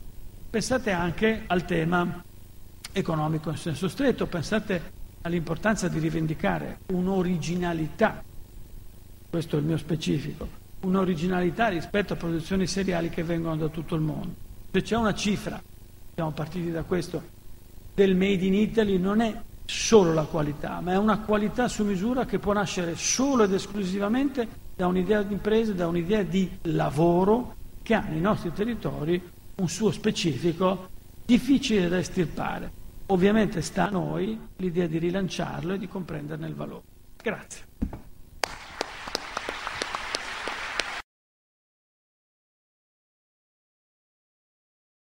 [0.51, 2.25] Pensate anche al tema
[2.91, 4.83] economico in senso stretto, pensate
[5.23, 8.21] all'importanza di rivendicare un'originalità,
[9.31, 10.49] questo è il mio specifico,
[10.81, 14.35] un'originalità rispetto a produzioni seriali che vengono da tutto il mondo.
[14.73, 15.63] Se c'è una cifra,
[16.15, 17.23] siamo partiti da questo,
[17.95, 22.25] del Made in Italy non è solo la qualità, ma è una qualità su misura
[22.25, 27.95] che può nascere solo ed esclusivamente da un'idea di impresa, da un'idea di lavoro che
[27.95, 30.89] ha nei nostri territori un suo specifico
[31.25, 32.79] difficile da estirpare.
[33.07, 36.83] Ovviamente sta a noi l'idea di rilanciarlo e di comprenderne il valore.
[37.23, 37.70] Grazie.